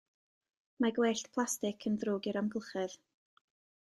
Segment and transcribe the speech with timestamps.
[0.85, 2.97] Mae gwellt plastig yn ddrwg i'r amgylchedd.